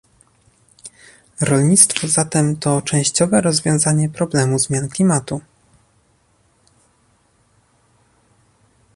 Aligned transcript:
Rolnictwo 1.41 2.07
zatem 2.07 2.55
to 2.57 2.81
częściowe 2.81 3.41
rozwiązanie 3.41 4.09
problemu 4.09 4.59
zmian 4.59 4.89
klimatu 4.89 5.41